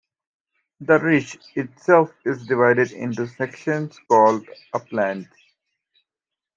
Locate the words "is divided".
2.25-2.91